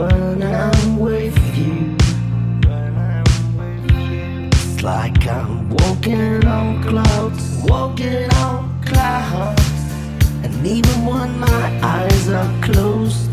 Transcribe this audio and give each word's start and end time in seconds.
when 0.00 0.42
I'm 0.42 0.98
with 0.98 1.38
you. 1.58 1.94
It's 4.52 4.82
like 4.82 5.26
I'm 5.26 5.68
walking 5.68 6.46
on 6.46 6.82
clouds, 6.82 7.58
walking 7.64 8.32
on 8.46 8.82
clouds. 8.82 9.62
And 10.42 10.66
even 10.66 11.04
when 11.04 11.38
my 11.38 11.80
eyes 11.82 12.28
are 12.30 12.50
closed, 12.62 13.28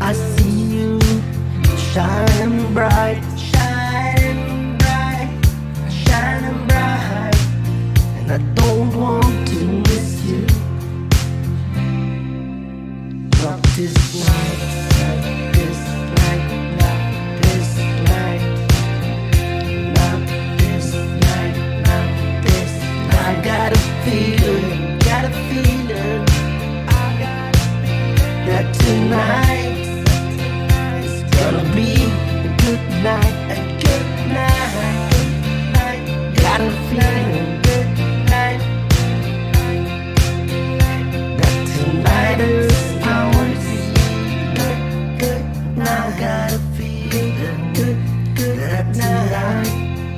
I 0.00 0.14
see 0.14 0.58
you 0.76 0.98
shining 1.92 2.72
bright, 2.72 3.22
shining 3.36 4.78
bright, 4.78 5.30
shining 6.06 6.66
bright. 6.66 7.36
And 8.18 8.32
I 8.32 8.38
don't 8.54 8.90
want 8.98 9.48
to 9.48 9.64
miss 9.88 10.24
you. 10.24 10.46
Drop 13.30 13.60
this 13.76 13.94
night. 14.26 14.71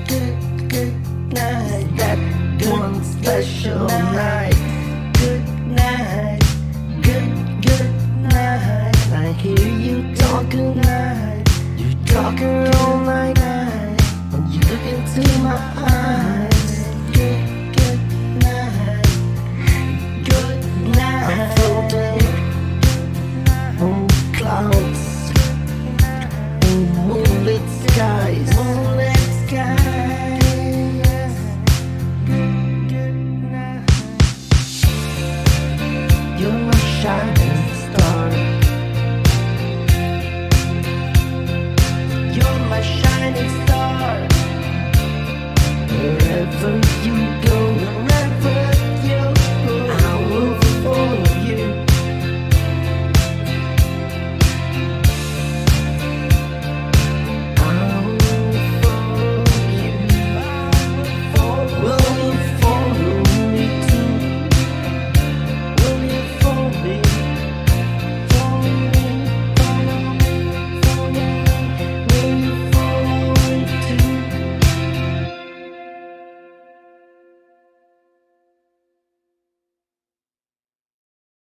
good, 0.06 0.69
good 0.69 0.94
night, 1.33 1.89
that 1.97 2.19
one 2.69 3.03
special 3.03 3.86
night. 3.86 4.55
Good 5.14 5.48
night, 5.67 6.41
good, 7.03 7.62
good 7.62 7.91
night. 8.22 8.97
I 9.12 9.33
hear 9.33 9.69
you 9.86 10.14
talking 10.14 10.77
night, 10.80 11.45
you 11.78 11.95
talking 12.05 12.69
all 12.77 12.98
night, 12.98 13.36
night. 13.39 14.00
When 14.30 14.50
you 14.52 14.61
looking 14.61 14.98
into 15.00 15.39
my 15.39 15.56
eyes. 15.77 16.44